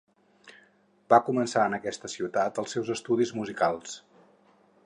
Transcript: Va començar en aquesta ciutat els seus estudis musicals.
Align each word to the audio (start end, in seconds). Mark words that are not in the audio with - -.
Va 1.15 1.19
començar 1.27 1.67
en 1.71 1.77
aquesta 1.79 2.11
ciutat 2.15 2.61
els 2.63 2.75
seus 2.77 2.93
estudis 2.97 3.37
musicals. 3.43 3.99